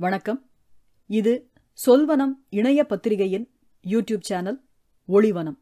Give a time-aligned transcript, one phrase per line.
[0.00, 0.50] வணக்கம்.
[1.06, 1.50] இது
[1.86, 3.50] சொல்வனம் இணைய பத்திரிகையின்
[3.86, 4.64] யூடியூப் சேனல்
[5.08, 5.58] ஒளிவனம்.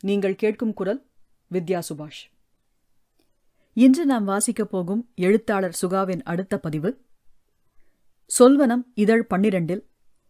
[0.00, 1.06] நீங்கள் கேட்கும் குரல்
[1.52, 2.20] வித்யா சுபாஷ்.
[3.72, 7.04] இன்று நாம் வாசிக்கப் போகும் எழுத்தாளர் சுகாவின் அடுத்த பதிவு
[8.38, 9.84] சொல்வனம் இதழ் பன்னிரண்டில்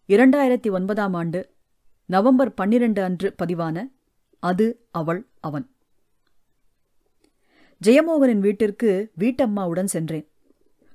[0.08, 1.54] இரண்டாயிரத்தி ஒன்பதாம் ஆண்டு
[2.06, 3.92] நவம்பர் பன்னிரண்டு அன்று பதிவான
[4.38, 5.70] அது அவள் அவன்.
[7.84, 10.29] ஜெயமோகனின் வீட்டிற்கு வீட்டம்மாவுடன் சென்றேன்.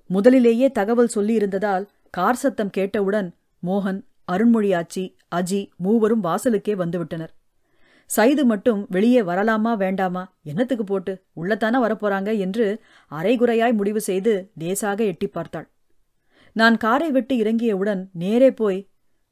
[0.07, 3.29] முதலிலேயே தகவல் சொல்லியிருந்ததால் கார் சத்தம் கேட்டவுடன்
[3.63, 3.97] மோகன்
[4.31, 5.03] அருண்மொழியாச்சி
[5.35, 7.31] அஜி மூவரும் வாசலுக்கே வந்துவிட்டனர்.
[8.09, 12.65] சைது மட்டும் வெளியே வரலாமா வேண்டாமா என்னத்துக்கு போட்டு உள்ளத்தானே வரப்போறாங்க என்று
[13.11, 15.67] அரைகுறையாய் முடிவு செய்து லேசாக எட்டி பார்த்தாள்.
[16.55, 18.79] நான் காரை விட்டு இறங்கியவுடன் நேரே போய்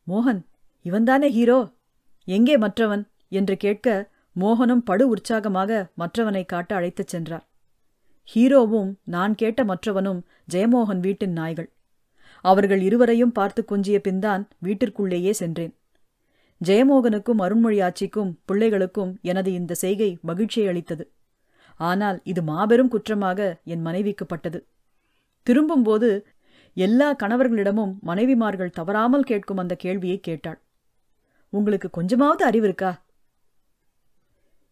[0.07, 0.41] மோகன்
[0.85, 1.59] இவன்தானே ஹீரோ?
[2.27, 3.05] எங்கே மற்றவன்?
[3.29, 3.87] என்று கேட்க
[4.39, 7.45] மோகனும் படு உற்சாகமாக மற்றவனை காட்ட அழைத்துச் சென்றார்.
[8.27, 10.21] ஹீரோவும் நான் கேட்ட மற்றவனும்
[10.53, 11.69] ஜெயமோகன் வீட்டின் நாய்கள்.
[12.45, 15.73] அவர்கள் இருவரையும் பார்த்து கொஞ்சிய பின்தான் வீட்டிற்குள்ளேயே சென்றேன்.
[16.61, 21.05] ஜெயமோகனுக்கும் அருண்மொழி ஆட்சிக்கும் பிள்ளைகளுக்கும் எனது இந்த செய்கை மகிழ்ச்சியை அளித்தது.
[21.79, 24.59] ஆனால் இது மாபெரும் குற்றமாக என் மனைவிக்குப்பட்டது
[25.47, 26.09] திரும்பும்போது
[26.73, 30.59] எல்லா கணவர்களிடமும் மனைவிமார்கள் தவறாமல் கேட்கும் அந்த கேள்வியை கேட்டாள்.
[31.53, 32.91] உங்களுக்கு கொஞ்சமாவது அறிவு இருக்கா?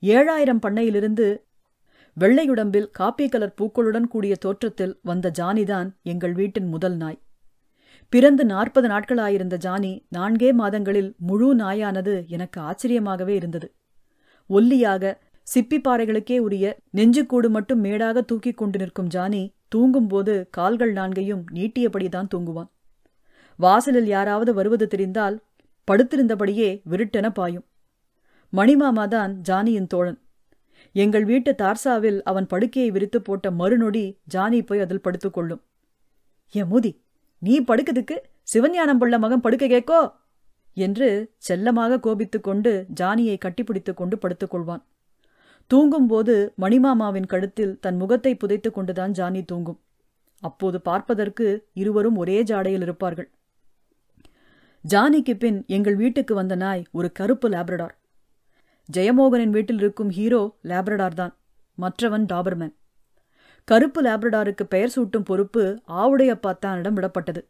[0.03, 1.25] ஏழாயிரம் பண்ணையிலிருந்து
[2.17, 7.19] வெள்ளையுடம்பில் காப்பி கலர் பூக்களுடன் கூடிய தோற்றத்தில் வந்த ஜானிதான் எங்கள் வீட்டின் முதல் நாய்.
[8.12, 13.68] பிறந்து நாற்பது நாட்களாயிருந்த ஜானி நான்கே மாதங்களில் முழு நாயானது எனக்கு ஆச்சரியமாகவே இருந்தது.
[14.50, 15.14] ஒல்லியாக
[15.48, 16.66] சிப்பி பாறைகளுக்கே உரிய
[16.98, 22.70] நெஞ்சுக்கூடு மட்டும் மேடாக தூக்கிக் கொண்டு நிற்கும் ஜானி தூங்கும்போது கால்கள் நான்கையும் நீட்டியபடிதான் தூங்குவான்.
[23.59, 25.38] வாசலில் யாராவது வருவது தெரிந்தால்
[25.88, 27.66] படுத்திருந்தபடியே விருட்டென பாயும்.
[28.53, 30.20] மணிமாமாதான் ஜானியின் தோழன்.
[30.96, 35.62] எங்கள் வீட்டு தார்சாவில் அவன் படுக்கையை விரித்து போட்ட மறுநொடி ஜானி போய் அதில் படுத்துக்கொள்ளும்
[36.53, 36.92] எமுதி
[37.44, 38.17] நீ படுக்கிறதுக்கு
[38.53, 40.14] சிவஞானம் புள்ள மகன் படுக்க கேக்கோ
[40.73, 44.84] என்று செல்லமாக கோபித்துக் கொண்டு ஜானியை கட்டிப்பிடித்துக் கொண்டு படுத்துக்
[45.68, 49.79] தூங்கும்போது மணிமாமாவின் கழுத்தில் தன் முகத்தை புதைத்துக் கொண்டுதான் ஜானி தூங்கும்.
[50.40, 53.29] அப்போது பார்ப்பதற்கு இருவரும் ஒரே ஜாடையில் இருப்பார்கள்.
[54.90, 57.96] ஜானிக்கு பின் எங்கள் வீட்டுக்கு வந்த நாய் ஒரு கருப்பு லேப்ரடார்.
[58.94, 61.38] ஜெயமோகனின் வீட்டில் இருக்கும் ஹீரோ லேப்ரடார் தான்
[61.75, 62.73] மற்றவன் டாபர்மேன்.
[63.72, 65.62] கருப்பு லேப்ரடாருக்கு பெயர் சூட்டும் பொறுப்பு
[66.02, 67.42] ஆவுடையப்பாத்தானிடம் விடப்பட்டது.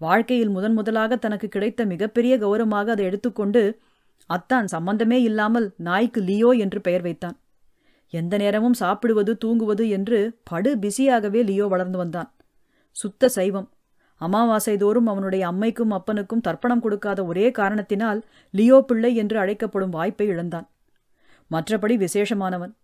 [0.00, 3.62] வாழ்க்கையில் முதன் முதலாக தனக்கு கிடைத்த மிகப்பெரிய கௌரவமாக அதை எடுத்துக்கொண்டு
[4.30, 7.36] அத்தான் சம்பந்தமே இல்லாமல் நாய்க்கு லியோ என்று பெயர் வைத்தான்.
[8.12, 10.18] எந்த நேரமும் சாப்பிடுவது தூங்குவது என்று
[10.50, 12.30] படு பிஸியாகவே லியோ வளர்ந்து வந்தான்.
[12.96, 13.68] சுத்த சைவம்.
[14.20, 18.20] அமாவாசை தோறும் அவனுடைய அம்மைக்கும் அப்பனுக்கும் தர்ப்பணம் கொடுக்காத ஒரே காரணத்தினால்
[18.54, 20.68] லியோ பிள்ளை என்று அழைக்கப்படும் வாய்ப்பை இழந்தான்.
[21.50, 22.74] மற்றபடி விசேஷமானவன்.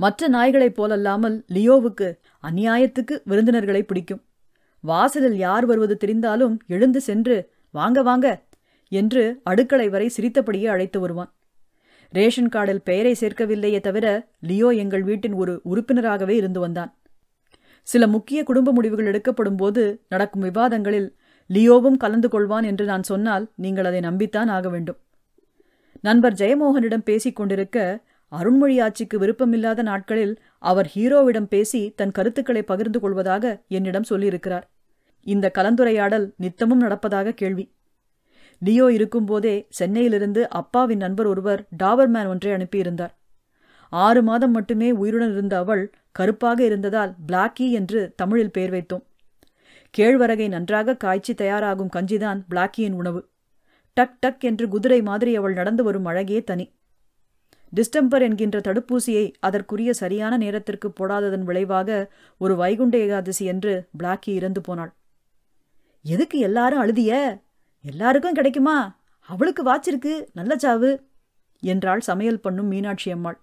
[0.00, 2.08] மற்ற நாய்களைப் போலல்லாமல் லியோவுக்கு
[2.42, 4.22] அநியாயத்துக்கு விருந்தினர்களை பிடிக்கும்.
[4.84, 7.36] வாசலில் யார் வருவது தெரிந்தாலும் எழுந்து சென்று
[7.70, 8.26] வாங்க வாங்க
[8.92, 11.30] என்று அடுக்களை வரை சிரித்தபடியே அழைத்து வருவான்.
[12.12, 14.06] ரேஷன் கார்டில் பெயரை சேர்க்கவில்லையே தவிர
[14.40, 16.92] லியோ எங்கள் வீட்டின் ஒரு உறுப்பினராகவே இருந்து வந்தான்.
[17.86, 21.08] சில முக்கிய குடும்ப முடிவுகள் எடுக்கப்படும் போது நடக்கும் விவாதங்களில்
[21.50, 24.98] லியோவும் கலந்து கொள்வான் என்று நான் சொன்னால் நீங்கள் அதை நம்பித்தான் ஆக வேண்டும்.
[26.00, 27.78] நண்பர் ஜெயமோகனிடம் பேசிக் கொண்டிருக்க
[28.32, 34.62] அருண்மொழி ஆட்சிக்கு விருப்பமில்லாத நாட்களில் அவர் ஹீரோவிடம் பேசி தன் கருத்துக்களை பகிர்ந்து கொள்வதாக என்னிடம் சொல்லியிருக்கிறார்.
[35.22, 37.72] இந்த கலந்துரையாடல் நித்தமும் நடப்பதாக கேள்வி.
[38.58, 43.10] லியோ இருக்கும்போதே சென்னையிலிருந்து அப்பாவின் நண்பர் ஒருவர் டாபர்மேன் ஒன்றை அனுப்பியிருந்தார்.
[43.90, 49.04] ஆறு மாதம் மட்டுமே உயிருடன் இருந்த அவள் கருப்பாக இருந்ததால் பிளாக்கி என்று தமிழில் பெயர் வைத்தோம்.
[49.98, 53.28] கேழ்வரகை நன்றாக காய்ச்சி தயாராகும் கஞ்சிதான் பிளாக்கியின் உணவு.
[53.94, 56.72] டக் டக் என்று குதிரை மாதிரி அவள் நடந்து வரும் அழகே தனி.
[57.70, 64.92] டிஸ்டம்பர் என்கின்ற தடுப்பூசியை அதற்குரிய சரியான நேரத்திற்கு போடாததன் விளைவாக ஒரு வைகுண்ட ஏகாதசி என்று பிளாக்கி இறந்து போனாள்.
[66.02, 67.40] எதுக்கு எல்லாரும் அழுதிய?
[67.82, 69.00] எல்லாருக்கும் கிடைக்குமா?
[69.20, 71.06] அவளுக்கு வாச்சிருக்கு நல்ல சாவு
[71.60, 73.40] என்றாள் சமையல் பண்ணும் மீனாட்சி அம்மாள்.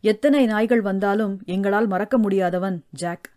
[0.00, 3.30] எத்தனை நாய்கள் வந்தாலும் எங்களால் மறக்க முடியாதவன் ஜாக்.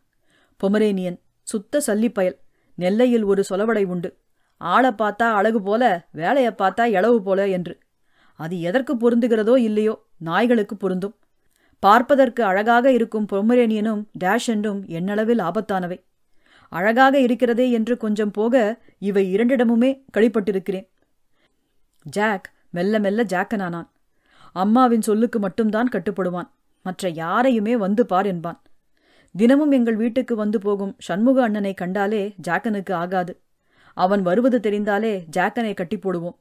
[0.64, 2.38] பொமரேனியன் சுத்த சல்லிப்பயல்
[2.76, 4.18] நெல்லையில் ஒரு சொலவடை உண்டு.
[4.58, 7.78] ஆளை பார்த்தா அழகு போல வேலையை பார்த்தா எளவு போல என்று.
[8.40, 11.16] அது எதற்கு பொருந்துகிறதோ இல்லையோ நாய்களுக்கு பொருந்தும்.
[11.80, 15.98] பார்ப்பதற்கு அழகாக இருக்கும் பொமரேனியனும் டேஷ் என்றும் எண்ணளவில் ஆபத்தானவை.
[16.70, 20.88] அழகாக இருக்கிறதே என்று கொஞ்சம் போக இவை இரண்டிடமுமே கழிப்பட்டிருக்கிறேன்.
[22.06, 23.90] ஜாக் மெல்ல மெல்ல ஜாக்கனானான்.
[24.52, 26.50] அம்மாவின் சொல்லுக்கு மட்டும்தான் கட்டுப்படுவான்.
[26.82, 28.62] மற்ற யாரையுமே வந்து பார் என்பான்.
[29.36, 33.34] தினமும் எங்கள் வீட்டுக்கு வந்து போகும் சண்முக அண்ணனை கண்டாலே ஜாக்கனுக்கு ஆகாது.
[33.94, 36.38] அவன் வருவது தெரிந்தாலே ஜாக்கனை கட்டி போடுவோம்.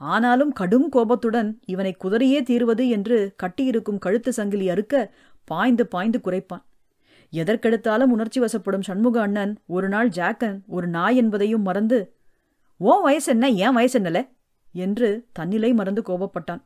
[0.00, 5.12] ஆனாலும் கடும் கோபத்துடன் இவனை குதறியே தீர்வது என்று கட்டியிருக்கும் கழுத்து சங்கிலி அறுக்க
[5.44, 6.64] பாய்ந்து பாய்ந்து குறைப்பான்
[7.32, 12.14] எதற்கெடுத்தாலும் உணர்ச்சி வசப்படும் சண்முக அண்ணன் ஒரு நாள் ஜாக்கன் ஒரு நாய் என்பதையும் மறந்து
[12.80, 13.50] ஓ வயசு என்ன?
[13.50, 14.28] ஏன் வயசு என்னல?
[14.72, 16.62] என்று தன்னிலை மறந்து கோபப்பட்டான்.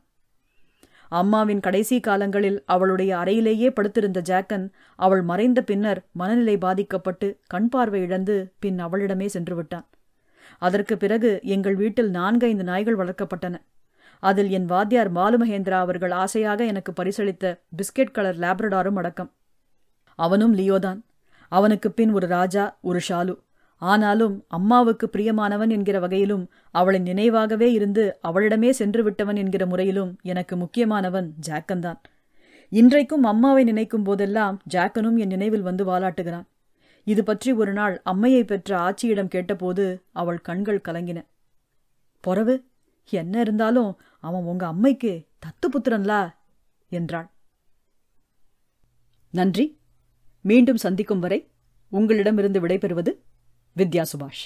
[1.09, 8.53] அம்மாவின் கடைசி காலங்களில் அவளுடைய அறையிலேயே படுத்திருந்த ஜாக்கன் அவள் மறைந்த பின்னர் மனநிலை பாதிக்கப்பட்டு கண் பார்வை இழந்து
[8.59, 9.87] பின் அவளிடமே சென்று விட்டான்.
[10.57, 13.55] அதற்கு பிறகு எங்கள் வீட்டில் நான்கைந்து நாய்கள் வளர்க்கப்பட்டன.
[14.19, 19.31] அதில் என் வாத்தியார் மாலுமகேந்திரா அவர்கள் ஆசையாக எனக்கு பரிசளித்த பிஸ்கெட் கலர் லேப்ரடாரும் அடக்கம்.
[20.15, 21.01] அவனும் லியோதான்.
[21.49, 23.37] அவனுக்கு பின் ஒரு ராஜா ஒரு ஷாலு.
[23.77, 31.33] ஆனாலும் அம்மாவுக்கு பிரியமானவன் என்கிற வகையிலும் அவளின் நினைவாகவே இருந்து அவளிடமே சென்று விட்டவன் என்கிற முறையிலும் எனக்கு முக்கியமானவன்
[31.47, 31.99] ஜாக்கன்தான்
[32.69, 36.45] இன்றைக்கும் அம்மாவை நினைக்கும் போதெல்லாம் ஜாக்கனும் என் நினைவில் வந்து வாலாட்டுகிறான்.
[37.03, 41.19] இது பற்றி ஒரு நாள் அம்மையை பெற்ற ஆட்சியிடம் கேட்டபோது அவள் கண்கள் கலங்கின.
[42.23, 42.55] பொறவு
[43.09, 46.33] என்ன இருந்தாலும் அவன் உங்க அம்மைக்கு தத்து புத்திரன்லா
[46.89, 47.29] என்றாள்.
[49.29, 49.65] நன்றி.
[50.41, 51.39] மீண்டும் சந்திக்கும் வரை
[51.89, 53.11] உங்களிடமிருந்து விடைபெறுவது
[53.75, 54.45] வித்யா சுபாஷ்.